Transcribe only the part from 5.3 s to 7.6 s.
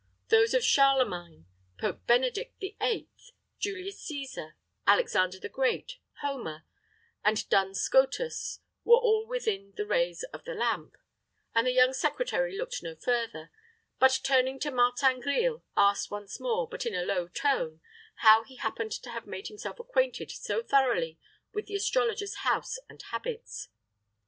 the Great, Homer, and